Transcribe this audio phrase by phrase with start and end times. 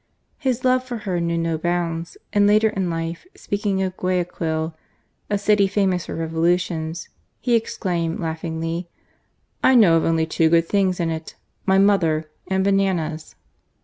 [0.39, 4.73] His love for her knew no bounds; and later in life, speaking of Guayaquil
[5.29, 8.89] (a city famous for revolu tions), he exclaimed, laughingly:"
[9.63, 11.35] I know of only two good things in it—
[11.67, 12.27] my mother...
[12.47, 13.35] and bananas